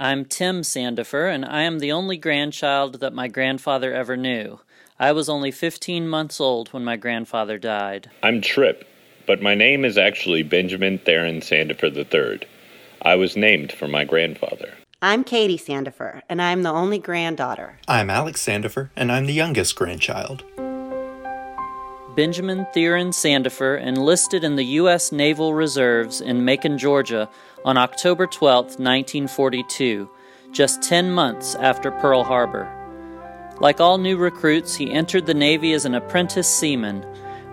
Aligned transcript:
I'm 0.00 0.26
Tim 0.26 0.60
Sandifer, 0.60 1.28
and 1.28 1.44
I 1.44 1.62
am 1.62 1.80
the 1.80 1.90
only 1.90 2.16
grandchild 2.16 3.00
that 3.00 3.12
my 3.12 3.26
grandfather 3.26 3.92
ever 3.92 4.16
knew. 4.16 4.60
I 4.96 5.10
was 5.10 5.28
only 5.28 5.50
15 5.50 6.06
months 6.06 6.40
old 6.40 6.68
when 6.68 6.84
my 6.84 6.94
grandfather 6.94 7.58
died. 7.58 8.08
I'm 8.22 8.40
Trip, 8.40 8.86
but 9.26 9.42
my 9.42 9.56
name 9.56 9.84
is 9.84 9.98
actually 9.98 10.44
Benjamin 10.44 11.00
Theron 11.00 11.40
Sandifer 11.40 11.90
III. 11.92 12.46
I 13.02 13.16
was 13.16 13.36
named 13.36 13.72
for 13.72 13.88
my 13.88 14.04
grandfather. 14.04 14.72
I'm 15.02 15.24
Katie 15.24 15.58
Sandifer, 15.58 16.22
and 16.28 16.40
I'm 16.40 16.62
the 16.62 16.70
only 16.70 17.00
granddaughter. 17.00 17.80
I'm 17.88 18.08
Alex 18.08 18.46
Sandifer, 18.46 18.90
and 18.94 19.10
I'm 19.10 19.26
the 19.26 19.32
youngest 19.32 19.74
grandchild. 19.74 20.44
Benjamin 22.14 22.66
Theron 22.72 23.10
Sandifer 23.10 23.80
enlisted 23.80 24.44
in 24.44 24.54
the 24.54 24.64
U.S. 24.64 25.10
Naval 25.10 25.54
Reserves 25.54 26.20
in 26.20 26.44
Macon, 26.44 26.78
Georgia 26.78 27.28
on 27.64 27.76
October 27.76 28.26
12, 28.26 28.64
1942, 28.78 30.08
just 30.52 30.82
10 30.82 31.10
months 31.10 31.54
after 31.56 31.90
Pearl 31.90 32.24
Harbor. 32.24 32.74
Like 33.60 33.80
all 33.80 33.98
new 33.98 34.16
recruits, 34.16 34.74
he 34.76 34.92
entered 34.92 35.26
the 35.26 35.34
Navy 35.34 35.72
as 35.72 35.84
an 35.84 35.94
apprentice 35.94 36.48
seaman. 36.48 37.04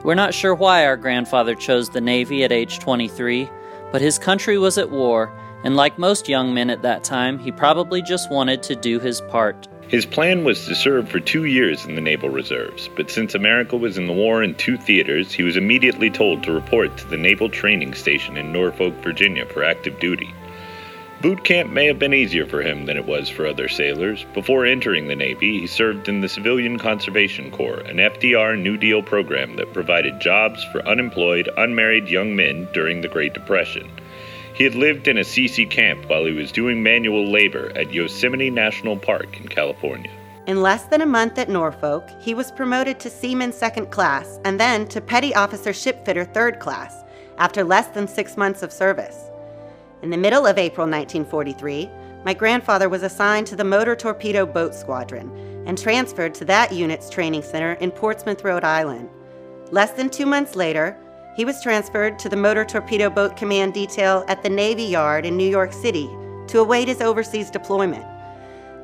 We're 0.03 0.13
not 0.13 0.33
sure 0.33 0.53
why 0.53 0.85
our 0.85 0.97
grandfather 0.97 1.55
chose 1.55 1.89
the 1.89 2.01
Navy 2.01 2.43
at 2.43 2.51
age 2.51 2.79
23, 2.79 3.49
but 3.91 4.01
his 4.01 4.19
country 4.19 4.57
was 4.57 4.77
at 4.77 4.91
war, 4.91 5.35
and 5.63 5.75
like 5.75 5.97
most 5.97 6.29
young 6.29 6.53
men 6.53 6.69
at 6.69 6.83
that 6.83 7.03
time, 7.03 7.39
he 7.39 7.51
probably 7.51 8.01
just 8.01 8.29
wanted 8.29 8.61
to 8.63 8.75
do 8.75 8.99
his 8.99 9.21
part. 9.21 9.67
His 9.87 10.05
plan 10.05 10.43
was 10.43 10.65
to 10.65 10.73
serve 10.73 11.09
for 11.09 11.19
two 11.19 11.45
years 11.45 11.85
in 11.85 11.93
the 11.93 12.01
Naval 12.01 12.29
Reserves, 12.29 12.89
but 12.95 13.11
since 13.11 13.35
America 13.35 13.77
was 13.77 13.99
in 13.99 14.07
the 14.07 14.13
war 14.13 14.41
in 14.41 14.55
two 14.55 14.77
theaters, 14.77 15.31
he 15.31 15.43
was 15.43 15.57
immediately 15.57 16.09
told 16.09 16.41
to 16.43 16.51
report 16.51 16.97
to 16.97 17.07
the 17.07 17.17
Naval 17.17 17.49
Training 17.49 17.93
Station 17.93 18.35
in 18.35 18.51
Norfolk, 18.51 18.95
Virginia 19.03 19.45
for 19.45 19.63
active 19.63 19.99
duty. 19.99 20.33
Boot 21.21 21.43
camp 21.43 21.71
may 21.71 21.85
have 21.85 21.99
been 21.99 22.15
easier 22.15 22.47
for 22.47 22.63
him 22.63 22.87
than 22.87 22.97
it 22.97 23.05
was 23.05 23.29
for 23.29 23.45
other 23.45 23.67
sailors. 23.67 24.25
Before 24.33 24.65
entering 24.65 25.07
the 25.07 25.15
Navy, 25.15 25.59
he 25.59 25.67
served 25.67 26.09
in 26.09 26.21
the 26.21 26.29
Civilian 26.29 26.79
Conservation 26.79 27.51
Corps, 27.51 27.79
an 27.79 27.97
FDR 27.97 28.61
New 28.61 28.77
Deal 28.77 29.03
program 29.03 29.55
that 29.55 29.73
provided 29.73 30.19
jobs 30.19 30.63
for 30.65 30.85
unemployed, 30.87 31.47
unmarried 31.57 32.09
young 32.09 32.35
men 32.35 32.67
during 32.73 33.01
the 33.01 33.07
Great 33.07 33.33
Depression. 33.33 33.89
He 34.55 34.63
had 34.63 34.75
lived 34.75 35.09
in 35.09 35.17
a 35.17 35.21
CC 35.21 35.69
camp 35.69 36.09
while 36.09 36.23
he 36.23 36.31
was 36.31 36.49
doing 36.49 36.81
manual 36.81 37.29
labor 37.29 37.73
at 37.75 37.91
Yosemite 37.91 38.49
National 38.49 38.95
Park 38.95 39.37
in 39.37 39.49
California. 39.49 40.09
In 40.47 40.61
less 40.61 40.85
than 40.85 41.01
a 41.01 41.05
month 41.05 41.37
at 41.37 41.49
Norfolk, 41.49 42.07
he 42.21 42.33
was 42.33 42.53
promoted 42.53 42.97
to 43.01 43.09
Seaman 43.09 43.51
Second 43.51 43.91
Class 43.91 44.39
and 44.45 44.57
then 44.57 44.87
to 44.87 45.01
Petty 45.01 45.35
Officer 45.35 45.71
Shipfitter 45.71 46.33
Third 46.33 46.61
Class 46.61 47.03
after 47.37 47.65
less 47.65 47.87
than 47.87 48.07
six 48.07 48.37
months 48.37 48.63
of 48.63 48.71
service. 48.71 49.25
In 50.01 50.09
the 50.09 50.17
middle 50.17 50.45
of 50.45 50.57
April 50.57 50.87
1943, 50.87 51.89
my 52.23 52.33
grandfather 52.33 52.87
was 52.87 53.03
assigned 53.03 53.47
to 53.47 53.57
the 53.57 53.63
Motor 53.65 53.95
Torpedo 53.95 54.45
Boat 54.45 54.73
Squadron 54.73 55.63
and 55.67 55.77
transferred 55.77 56.33
to 56.35 56.45
that 56.45 56.71
unit's 56.71 57.09
training 57.09 57.41
center 57.41 57.73
in 57.73 57.91
Portsmouth, 57.91 58.41
Rhode 58.45 58.63
Island. 58.63 59.09
Less 59.71 59.91
than 59.91 60.09
two 60.09 60.25
months 60.25 60.55
later, 60.55 60.95
he 61.35 61.43
was 61.43 61.61
transferred 61.61 62.17
to 62.17 62.29
the 62.29 62.37
Motor 62.37 62.63
Torpedo 62.63 63.09
Boat 63.09 63.35
Command 63.35 63.73
Detail 63.73 64.23
at 64.27 64.41
the 64.41 64.49
Navy 64.49 64.83
Yard 64.83 65.25
in 65.25 65.35
New 65.35 65.49
York 65.49 65.73
City 65.73 66.09
to 66.47 66.59
await 66.59 66.87
his 66.87 67.01
overseas 67.01 67.51
deployment. 67.51 68.05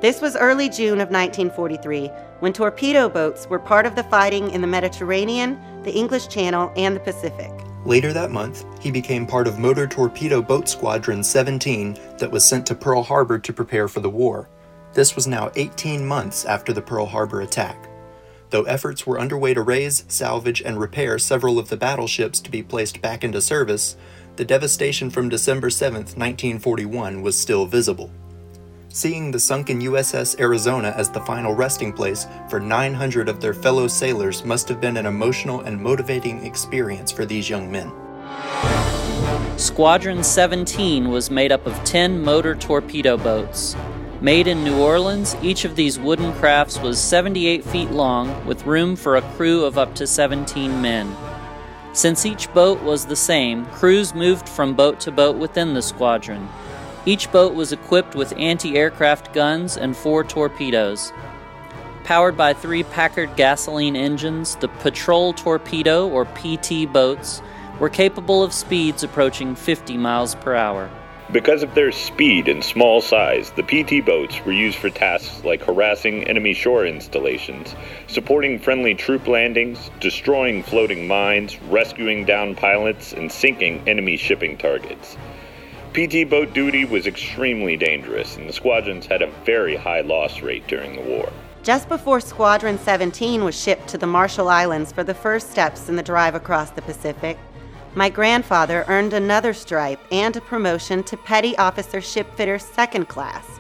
This 0.02 0.20
was 0.20 0.36
early 0.36 0.68
June 0.68 1.00
of 1.00 1.12
1943 1.12 2.08
when 2.40 2.52
torpedo 2.52 3.08
boats 3.08 3.48
were 3.48 3.60
part 3.60 3.86
of 3.86 3.96
the 3.96 4.04
fighting 4.04 4.52
in 4.52 4.60
the 4.60 4.68
Mediterranean, 4.68 5.62
the 5.84 5.94
English 5.94 6.28
Channel, 6.28 6.74
and 6.76 6.96
the 6.96 7.00
Pacific. 7.00 7.52
Later 7.86 8.12
that 8.14 8.32
month, 8.32 8.66
he 8.82 8.92
became 8.92 9.26
part 9.26 9.48
of 9.48 9.58
Motor 9.58 9.88
Torpedo 9.88 10.42
Boat 10.42 10.68
Squadron 10.68 11.24
17 11.24 11.98
that 12.18 12.32
was 12.32 12.44
sent 12.44 12.66
to 12.68 12.76
Pearl 12.76 13.02
Harbor 13.02 13.40
to 13.40 13.54
prepare 13.54 13.88
for 13.88 14.02
the 14.02 14.10
war. 14.10 14.50
This 14.94 15.16
was 15.16 15.26
now 15.26 15.52
18 15.56 16.06
months 16.06 16.46
after 16.46 16.74
the 16.74 16.82
Pearl 16.82 17.06
Harbor 17.06 17.42
attack 17.42 17.88
though 18.52 18.64
efforts 18.64 19.08
were 19.08 19.20
underway 19.20 19.54
to 19.54 19.62
raise, 19.62 20.06
salvage, 20.08 20.62
and 20.62 20.80
repair 20.80 21.18
several 21.18 21.58
of 21.58 21.70
the 21.70 21.78
battleships 21.78 22.40
to 22.42 22.52
be 22.52 22.62
placed 22.62 23.02
back 23.02 23.24
into 23.24 23.42
service, 23.42 23.98
the 24.36 24.46
devastation 24.46 25.10
from 25.10 25.30
December 25.30 25.70
7, 25.70 25.96
1941 25.96 27.22
was 27.22 27.38
still 27.38 27.66
visible. 27.66 28.12
Seeing 28.90 29.32
the 29.32 29.40
sunken 29.40 29.82
USS 29.82 30.38
Arizona 30.40 30.94
as 30.98 31.10
the 31.10 31.22
final 31.22 31.54
resting 31.54 31.94
place 31.94 32.28
for 32.50 32.60
900 32.60 33.30
of 33.30 33.40
their 33.40 33.54
fellow 33.54 33.88
sailors 33.88 34.44
must 34.44 34.68
have 34.68 34.82
been 34.82 34.98
an 34.98 35.06
emotional 35.06 35.62
and 35.62 35.82
motivating 35.82 36.46
experience 36.46 37.10
for 37.10 37.26
these 37.26 37.50
young 37.50 37.72
men. 37.72 37.90
Squadron 39.58 40.24
17 40.24 41.10
was 41.10 41.32
made 41.32 41.54
up 41.54 41.66
of 41.66 41.84
10 41.86 42.22
motor 42.22 42.54
torpedo 42.56 43.16
boats. 43.16 43.76
Made 44.22 44.46
in 44.46 44.64
New 44.64 44.78
Orleans, 44.78 45.36
each 45.42 45.66
of 45.66 45.76
these 45.76 45.98
wooden 46.00 46.32
crafts 46.34 46.78
was 46.78 47.02
78 47.02 47.66
feet 47.66 47.90
long, 47.90 48.46
with 48.46 48.68
room 48.68 48.96
for 48.96 49.16
a 49.16 49.24
crew 49.34 49.64
of 49.64 49.80
up 49.80 49.96
to 49.96 50.06
17 50.06 50.80
men. 50.80 51.16
Since 51.94 52.28
each 52.28 52.54
boat 52.54 52.84
was 52.84 53.08
the 53.08 53.16
same, 53.16 53.66
crews 53.66 54.14
moved 54.14 54.48
from 54.48 54.76
boat 54.76 55.00
to 55.00 55.12
boat 55.12 55.38
within 55.38 55.74
the 55.74 55.82
squadron. 55.82 56.48
Each 57.04 57.32
boat 57.32 57.56
was 57.56 57.72
equipped 57.72 58.14
with 58.14 58.38
anti 58.38 58.78
aircraft 58.78 59.34
guns 59.34 59.76
and 59.76 59.98
four 59.98 60.24
torpedoes. 60.24 61.12
Powered 62.04 62.38
by 62.38 62.54
three 62.54 62.84
Packard 62.84 63.36
gasoline 63.36 63.96
engines, 63.96 64.56
the 64.58 64.68
patrol 64.68 65.34
torpedo, 65.34 66.08
or 66.08 66.26
PT 66.26 66.86
boats, 66.94 67.42
were 67.80 67.90
capable 67.90 68.44
of 68.44 68.54
speeds 68.54 69.02
approaching 69.02 69.56
50 69.56 69.98
miles 69.98 70.36
per 70.36 70.54
hour. 70.54 70.92
Because 71.32 71.64
of 71.64 71.74
their 71.76 71.94
speed 71.94 72.50
and 72.50 72.62
small 72.62 73.00
size, 73.00 73.52
the 73.52 73.64
PT 73.64 74.06
boats 74.06 74.44
were 74.44 74.52
used 74.52 74.78
for 74.78 74.90
tasks 74.90 75.46
like 75.46 75.64
harassing 75.64 76.26
enemy 76.26 76.54
shore 76.54 76.86
installations, 76.86 77.74
supporting 78.08 78.60
friendly 78.60 78.96
troop 78.96 79.28
landings, 79.28 79.90
destroying 80.02 80.62
floating 80.62 81.08
mines, 81.08 81.62
rescuing 81.70 82.26
downed 82.26 82.58
pilots, 82.58 83.14
and 83.14 83.32
sinking 83.32 83.82
enemy 83.88 84.18
shipping 84.18 84.58
targets. 84.58 85.16
PT 85.94 86.30
boat 86.30 86.54
duty 86.54 86.84
was 86.84 87.08
extremely 87.08 87.78
dangerous, 87.78 88.36
and 88.36 88.50
the 88.50 88.54
squadrons 88.54 89.06
had 89.06 89.22
a 89.22 89.32
very 89.46 89.78
high 89.78 90.02
loss 90.02 90.42
rate 90.42 90.68
during 90.68 90.98
the 90.98 91.02
war. 91.02 91.32
Just 91.64 91.88
before 91.88 92.20
Squadron 92.20 92.78
17 92.78 93.46
was 93.46 93.58
shipped 93.58 93.88
to 93.88 93.98
the 93.98 94.08
Marshall 94.08 94.50
Islands 94.50 94.92
for 94.92 95.06
the 95.06 95.14
first 95.14 95.50
steps 95.50 95.88
in 95.88 95.96
the 95.96 96.04
drive 96.04 96.36
across 96.36 96.72
the 96.72 96.82
Pacific, 96.82 97.38
my 97.94 98.10
grandfather 98.10 98.86
earned 98.88 99.14
another 99.14 99.54
stripe 99.54 100.00
and 100.12 100.36
a 100.38 100.42
promotion 100.42 101.04
to 101.04 101.18
Petty 101.18 101.58
Officer 101.58 102.00
Shipfitter 102.00 102.60
Second 102.60 103.10
Class. 103.10 103.60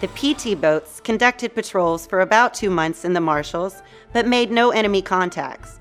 The 0.00 0.08
PT 0.08 0.58
boats 0.58 1.00
conducted 1.00 1.54
patrols 1.54 2.06
for 2.06 2.20
about 2.20 2.54
two 2.54 2.70
months 2.70 3.04
in 3.04 3.12
the 3.12 3.20
Marshalls, 3.20 3.82
but 4.14 4.26
made 4.26 4.50
no 4.50 4.70
enemy 4.70 5.02
contacts. 5.02 5.78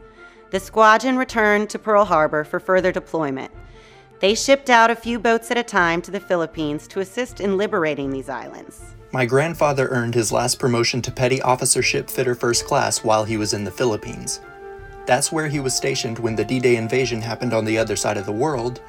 The 0.51 0.59
squadron 0.59 1.17
returned 1.17 1.69
to 1.69 1.79
Pearl 1.79 2.03
Harbor 2.03 2.43
for 2.43 2.59
further 2.59 2.91
deployment. 2.91 3.51
They 4.19 4.35
shipped 4.35 4.69
out 4.69 4.91
a 4.91 4.95
few 4.95 5.17
boats 5.17 5.49
at 5.49 5.57
a 5.57 5.63
time 5.63 6.01
to 6.01 6.11
the 6.11 6.19
Philippines 6.19 6.85
to 6.89 6.99
assist 6.99 7.39
in 7.39 7.55
liberating 7.55 8.11
these 8.11 8.27
islands. 8.27 8.81
My 9.13 9.25
grandfather 9.25 9.87
earned 9.87 10.15
his 10.15 10.33
last 10.33 10.59
promotion 10.59 11.01
to 11.03 11.11
Petty 11.11 11.41
Officer 11.41 11.81
Shipfitter 11.81 12.37
First 12.37 12.65
Class 12.65 13.05
while 13.05 13.23
he 13.23 13.37
was 13.37 13.53
in 13.53 13.63
the 13.63 13.71
Philippines. 13.71 14.41
That's 15.09 15.31
where 15.31 15.47
he 15.47 15.59
was 15.59 15.73
stationed 15.73 16.19
when 16.19 16.35
the 16.35 16.45
D 16.45 16.59
Day 16.59 16.75
invasion 16.75 17.19
happened 17.19 17.51
on 17.51 17.65
the 17.65 17.79
other 17.79 17.95
side 17.95 18.15
of 18.15 18.27
the 18.27 18.31
world, 18.31 18.79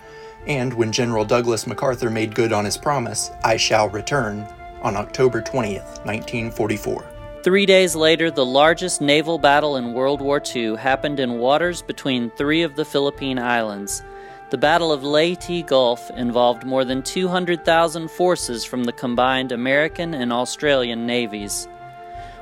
and 0.46 0.70
when 0.74 0.92
General 0.92 1.24
Douglas 1.24 1.66
MacArthur 1.66 2.10
made 2.10 2.34
good 2.34 2.52
on 2.52 2.66
his 2.66 2.76
promise, 2.76 3.30
I 3.42 3.56
shall 3.56 3.88
return, 3.88 4.46
on 4.82 4.96
October 4.98 5.40
20th, 5.40 6.04
1944. 6.04 7.06
Three 7.42 7.64
days 7.64 7.96
later, 7.96 8.30
the 8.30 8.44
largest 8.44 9.00
naval 9.00 9.38
battle 9.38 9.78
in 9.78 9.94
World 9.94 10.20
War 10.20 10.42
II 10.54 10.76
happened 10.76 11.20
in 11.20 11.38
waters 11.38 11.80
between 11.80 12.28
three 12.32 12.64
of 12.64 12.76
the 12.76 12.84
Philippine 12.84 13.38
Islands. 13.38 14.02
The 14.50 14.58
Battle 14.58 14.92
of 14.92 15.02
Leyte 15.02 15.66
Gulf 15.66 16.10
involved 16.10 16.66
more 16.66 16.84
than 16.84 17.02
200,000 17.02 18.10
forces 18.10 18.62
from 18.62 18.84
the 18.84 18.92
combined 18.92 19.52
American 19.52 20.12
and 20.12 20.34
Australian 20.34 21.06
navies. 21.06 21.66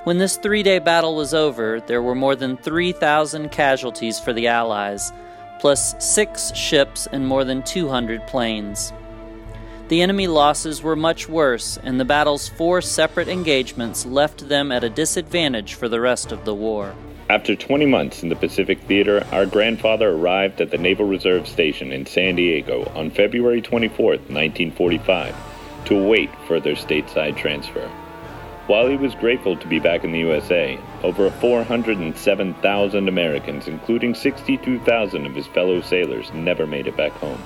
When 0.09 0.17
this 0.17 0.39
three 0.39 0.63
day 0.63 0.79
battle 0.79 1.15
was 1.15 1.35
over, 1.35 1.83
there 1.83 2.01
were 2.01 2.15
more 2.15 2.35
than 2.35 2.57
3,000 2.57 3.51
casualties 3.51 4.19
for 4.19 4.33
the 4.33 4.47
Allies, 4.47 5.13
plus 5.61 5.95
six 6.03 6.51
ships 6.55 7.07
and 7.13 7.29
more 7.29 7.45
than 7.45 7.63
200 7.63 8.27
planes. 8.27 8.95
The 9.89 10.01
enemy 10.01 10.27
losses 10.27 10.83
were 10.83 10.97
much 10.97 11.29
worse, 11.29 11.79
and 11.83 12.01
the 12.01 12.07
battle's 12.07 12.49
four 12.49 12.81
separate 12.81 13.29
engagements 13.29 14.07
left 14.07 14.49
them 14.49 14.73
at 14.73 14.83
a 14.83 14.89
disadvantage 14.89 15.75
for 15.75 15.91
the 15.91 16.01
rest 16.01 16.33
of 16.33 16.47
the 16.47 16.55
war. 16.55 16.95
After 17.29 17.55
20 17.55 17.85
months 17.85 18.23
in 18.23 18.31
the 18.31 18.35
Pacific 18.35 18.81
Theater, 18.85 19.27
our 19.31 19.45
grandfather 19.45 20.09
arrived 20.09 20.63
at 20.63 20.71
the 20.71 20.79
Naval 20.79 21.05
Reserve 21.05 21.47
Station 21.47 21.93
in 21.93 22.07
San 22.07 22.35
Diego 22.35 22.91
on 22.95 23.11
February 23.11 23.61
24, 23.61 24.13
1945, 24.13 25.35
to 25.85 25.99
await 25.99 26.31
further 26.47 26.75
stateside 26.75 27.37
transfer. 27.37 27.91
While 28.69 28.89
he 28.89 28.99
was 28.99 29.15
grateful 29.15 29.57
to 29.57 29.67
be 29.67 29.79
back 29.79 30.05
in 30.05 30.13
the 30.13 30.19
USA, 30.19 30.79
over 31.03 31.31
407,000 31.31 33.09
Americans, 33.09 33.67
including 33.67 34.15
62,000 34.15 35.25
of 35.25 35.35
his 35.35 35.47
fellow 35.47 35.81
sailors, 35.81 36.31
never 36.35 36.67
made 36.67 36.87
it 36.87 36.95
back 36.95 37.13
home. 37.13 37.43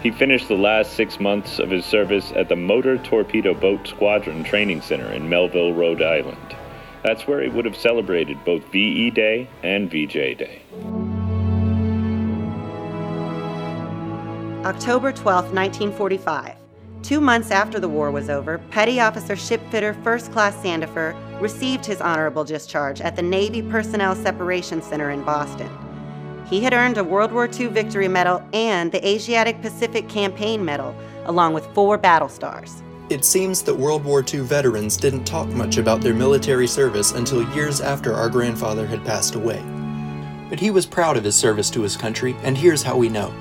He 0.00 0.12
finished 0.12 0.46
the 0.46 0.54
last 0.54 0.92
six 0.92 1.18
months 1.18 1.58
of 1.58 1.70
his 1.70 1.84
service 1.84 2.30
at 2.36 2.48
the 2.48 2.54
Motor 2.54 2.98
Torpedo 2.98 3.52
Boat 3.52 3.88
Squadron 3.88 4.44
Training 4.44 4.80
Center 4.80 5.10
in 5.10 5.28
Melville, 5.28 5.74
Rhode 5.74 6.02
Island. 6.02 6.54
That's 7.02 7.26
where 7.26 7.42
he 7.42 7.48
would 7.48 7.64
have 7.64 7.76
celebrated 7.76 8.44
both 8.44 8.62
VE 8.66 9.10
Day 9.10 9.48
and 9.64 9.90
VJ 9.90 10.38
Day. 10.38 10.62
October 14.64 15.10
12, 15.10 15.52
1945. 15.52 16.59
Two 17.10 17.20
months 17.20 17.50
after 17.50 17.80
the 17.80 17.88
war 17.88 18.12
was 18.12 18.30
over, 18.30 18.58
Petty 18.70 19.00
Officer 19.00 19.34
Shipfitter 19.34 20.00
First 20.04 20.30
Class 20.30 20.54
Sandifer 20.58 21.12
received 21.40 21.84
his 21.84 22.00
honorable 22.00 22.44
discharge 22.44 23.00
at 23.00 23.16
the 23.16 23.22
Navy 23.22 23.62
Personnel 23.62 24.14
Separation 24.14 24.80
Center 24.80 25.10
in 25.10 25.24
Boston. 25.24 25.68
He 26.46 26.60
had 26.60 26.72
earned 26.72 26.98
a 26.98 27.02
World 27.02 27.32
War 27.32 27.48
II 27.52 27.66
Victory 27.66 28.06
Medal 28.06 28.40
and 28.52 28.92
the 28.92 29.04
Asiatic 29.04 29.60
Pacific 29.60 30.08
Campaign 30.08 30.64
Medal, 30.64 30.94
along 31.24 31.52
with 31.52 31.66
four 31.74 31.98
battle 31.98 32.28
stars. 32.28 32.80
It 33.08 33.24
seems 33.24 33.62
that 33.62 33.74
World 33.74 34.04
War 34.04 34.22
II 34.22 34.42
veterans 34.42 34.96
didn't 34.96 35.24
talk 35.24 35.48
much 35.48 35.78
about 35.78 36.02
their 36.02 36.14
military 36.14 36.68
service 36.68 37.10
until 37.10 37.42
years 37.56 37.80
after 37.80 38.14
our 38.14 38.28
grandfather 38.28 38.86
had 38.86 39.04
passed 39.04 39.34
away. 39.34 39.60
But 40.48 40.60
he 40.60 40.70
was 40.70 40.86
proud 40.86 41.16
of 41.16 41.24
his 41.24 41.34
service 41.34 41.70
to 41.70 41.82
his 41.82 41.96
country, 41.96 42.36
and 42.44 42.56
here's 42.56 42.84
how 42.84 42.96
we 42.96 43.08
know. 43.08 43.34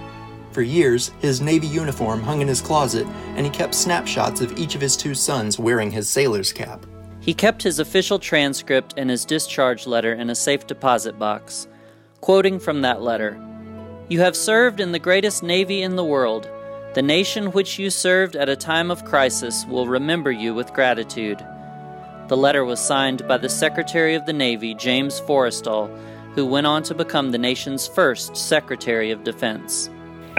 For 0.51 0.61
years, 0.61 1.11
his 1.19 1.41
Navy 1.41 1.67
uniform 1.67 2.21
hung 2.21 2.41
in 2.41 2.47
his 2.47 2.61
closet, 2.61 3.05
and 3.35 3.45
he 3.45 3.51
kept 3.51 3.75
snapshots 3.75 4.41
of 4.41 4.57
each 4.57 4.75
of 4.75 4.81
his 4.81 4.97
two 4.97 5.13
sons 5.13 5.59
wearing 5.59 5.91
his 5.91 6.09
sailor's 6.09 6.51
cap. 6.51 6.85
He 7.19 7.33
kept 7.33 7.61
his 7.61 7.79
official 7.79 8.17
transcript 8.17 8.95
and 8.97 9.09
his 9.09 9.25
discharge 9.25 9.85
letter 9.85 10.13
in 10.13 10.29
a 10.29 10.35
safe 10.35 10.65
deposit 10.65 11.19
box. 11.19 11.67
Quoting 12.21 12.59
from 12.59 12.81
that 12.81 13.01
letter 13.01 13.39
You 14.09 14.21
have 14.21 14.35
served 14.35 14.79
in 14.79 14.91
the 14.91 14.99
greatest 14.99 15.43
navy 15.43 15.83
in 15.83 15.95
the 15.95 16.03
world. 16.03 16.49
The 16.95 17.01
nation 17.03 17.51
which 17.51 17.77
you 17.77 17.91
served 17.91 18.35
at 18.35 18.49
a 18.49 18.55
time 18.55 18.89
of 18.89 19.05
crisis 19.05 19.65
will 19.67 19.87
remember 19.87 20.31
you 20.31 20.55
with 20.55 20.73
gratitude. 20.73 21.45
The 22.27 22.37
letter 22.37 22.65
was 22.65 22.79
signed 22.79 23.27
by 23.27 23.37
the 23.37 23.49
Secretary 23.49 24.15
of 24.15 24.25
the 24.25 24.33
Navy, 24.33 24.73
James 24.73 25.21
Forrestal, 25.21 25.89
who 26.33 26.45
went 26.45 26.67
on 26.67 26.81
to 26.83 26.95
become 26.95 27.31
the 27.31 27.37
nation's 27.37 27.87
first 27.87 28.35
Secretary 28.35 29.11
of 29.11 29.23
Defense. 29.23 29.89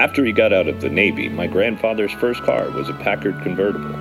After 0.01 0.25
he 0.25 0.33
got 0.33 0.55
out 0.55 0.67
of 0.67 0.81
the 0.81 0.89
Navy, 0.89 1.29
my 1.29 1.47
grandfather's 1.47 2.13
first 2.13 2.43
car 2.43 2.71
was 2.71 2.89
a 2.89 2.95
Packard 2.95 3.43
convertible. 3.43 3.95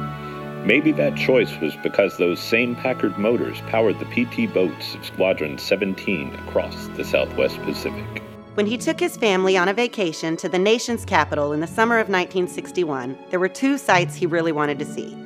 Maybe 0.65 0.93
that 0.93 1.17
choice 1.17 1.59
was 1.59 1.75
because 1.83 2.15
those 2.15 2.39
same 2.39 2.77
Packard 2.77 3.17
motors 3.17 3.59
powered 3.67 3.99
the 3.99 4.05
PT 4.05 4.53
boats 4.53 4.95
of 4.95 5.05
Squadron 5.05 5.57
17 5.57 6.33
across 6.35 6.87
the 6.95 7.03
Southwest 7.03 7.61
Pacific. 7.63 8.23
When 8.53 8.65
he 8.65 8.77
took 8.77 8.97
his 8.97 9.17
family 9.17 9.57
on 9.57 9.67
a 9.67 9.73
vacation 9.73 10.37
to 10.37 10.47
the 10.47 10.57
nation's 10.57 11.03
capital 11.03 11.51
in 11.51 11.59
the 11.59 11.67
summer 11.67 11.95
of 11.95 12.07
1961, 12.07 13.17
there 13.29 13.39
were 13.41 13.49
two 13.49 13.77
sights 13.77 14.15
he 14.15 14.25
really 14.25 14.53
wanted 14.53 14.79
to 14.79 14.85
see 14.85 15.17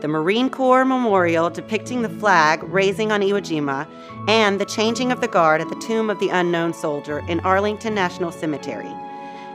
the 0.00 0.08
Marine 0.08 0.50
Corps 0.50 0.84
Memorial 0.84 1.48
depicting 1.48 2.02
the 2.02 2.10
flag 2.10 2.62
raising 2.64 3.10
on 3.10 3.22
Iwo 3.22 3.40
Jima, 3.40 3.88
and 4.28 4.60
the 4.60 4.66
changing 4.66 5.12
of 5.12 5.22
the 5.22 5.28
guard 5.28 5.62
at 5.62 5.68
the 5.70 5.76
Tomb 5.76 6.10
of 6.10 6.18
the 6.20 6.28
Unknown 6.28 6.74
Soldier 6.74 7.20
in 7.26 7.40
Arlington 7.40 7.94
National 7.94 8.30
Cemetery 8.30 8.92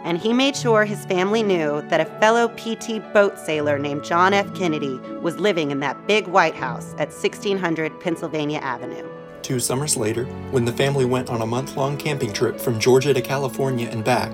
and 0.06 0.20
he 0.20 0.32
made 0.32 0.56
sure 0.56 0.86
his 0.86 1.04
family 1.06 1.42
knew 1.42 1.82
that 1.90 2.00
a 2.00 2.06
fellow 2.20 2.48
PT 2.50 3.02
boat 3.12 3.38
sailor 3.40 3.80
named 3.80 4.04
John 4.04 4.34
F. 4.34 4.54
Kennedy 4.54 4.98
was 5.20 5.40
living 5.40 5.72
in 5.72 5.80
that 5.80 6.08
big 6.08 6.28
White 6.28 6.56
House 6.56 6.94
at 6.94 7.10
1600 7.10 8.00
Pennsylvania 8.00 8.60
Avenue. 8.60 9.10
Two 9.42 9.60
summers 9.60 9.98
later, 9.98 10.26
when 10.52 10.64
the 10.64 10.72
family 10.72 11.06
went 11.06 11.30
on 11.30 11.42
a 11.42 11.46
month 11.46 11.76
long 11.76 11.98
camping 11.98 12.32
trip 12.32 12.60
from 12.60 12.80
Georgia 12.80 13.14
to 13.14 13.22
California 13.22 13.90
and 13.90 14.04
back, 14.04 14.32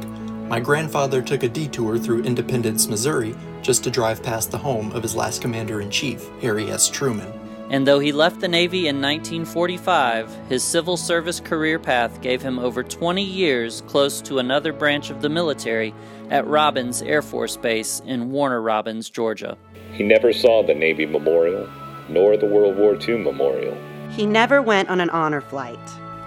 my 0.48 0.60
grandfather 0.60 1.22
took 1.22 1.44
a 1.44 1.50
detour 1.50 1.98
through 1.98 2.24
Independence, 2.24 2.88
Missouri, 2.88 3.34
just 3.62 3.84
to 3.86 3.90
drive 3.90 4.22
past 4.22 4.52
the 4.52 4.58
home 4.58 4.92
of 4.92 5.02
his 5.02 5.16
last 5.16 5.42
commander 5.42 5.80
in 5.80 5.90
chief, 5.90 6.28
Harry 6.42 6.70
S. 6.70 6.90
Truman 6.90 7.41
and 7.72 7.88
though 7.88 8.00
he 8.00 8.12
left 8.12 8.42
the 8.42 8.50
Navy 8.50 8.90
in 8.90 8.98
1945, 8.98 10.50
his 10.50 10.62
civil 10.62 10.98
service 10.98 11.40
career 11.40 11.80
path 11.80 12.20
gave 12.22 12.42
him 12.42 12.60
over 12.60 12.84
20 12.84 13.24
years 13.24 13.80
close 13.88 14.20
to 14.24 14.40
another 14.40 14.74
branch 14.74 15.10
of 15.10 15.22
the 15.22 15.30
military 15.30 15.96
at 16.30 16.46
Robins 16.46 17.02
Air 17.02 17.22
Force 17.22 17.56
Base 17.56 18.02
in 18.06 18.30
Warner 18.30 18.62
Robins, 18.62 19.10
Georgia. 19.10 19.58
He 19.94 20.04
never 20.04 20.34
saw 20.34 20.62
the 20.62 20.74
Navy 20.74 21.06
Memorial, 21.06 21.70
nor 22.10 22.36
the 22.36 22.46
World 22.46 22.76
War 22.76 22.98
II 23.02 23.20
Memorial. 23.20 23.78
He 24.10 24.26
never 24.26 24.62
went 24.62 24.90
on 24.90 25.00
an 25.00 25.10
honor 25.10 25.40
flight. 25.40 25.80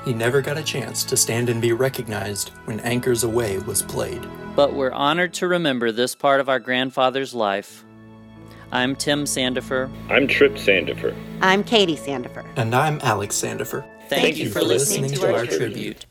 He 0.06 0.14
never 0.14 0.40
got 0.40 0.56
a 0.56 0.62
chance 0.62 1.04
to 1.04 1.16
stand 1.16 1.50
and 1.50 1.60
be 1.60 1.72
recognized 1.74 2.52
when 2.64 2.80
Anchors 2.80 3.22
Aweigh 3.22 3.66
was 3.66 3.82
played. 3.82 4.26
But 4.56 4.72
we're 4.72 4.92
honored 4.92 5.34
to 5.34 5.48
remember 5.48 5.92
this 5.92 6.14
part 6.14 6.40
of 6.40 6.48
our 6.48 6.58
grandfather's 6.58 7.34
life 7.34 7.83
I'm 8.72 8.96
Tim 8.96 9.24
Sandifer. 9.24 9.90
I'm 10.08 10.26
Trip 10.26 10.54
Sandifer. 10.54 11.14
I'm 11.40 11.62
Katie 11.64 11.96
Sandifer. 11.96 12.44
And 12.56 12.74
I'm 12.74 12.98
Alex 13.02 13.36
Sandifer. 13.40 13.84
Thank, 14.08 14.22
Thank 14.22 14.36
you, 14.38 14.50
for 14.50 14.62
listening, 14.62 15.02
listening 15.02 15.20
to, 15.20 15.26
to, 15.26 15.32
our, 15.32 15.38
our 15.40 15.46
tribute. 15.46 15.72
tribute. 15.72 16.06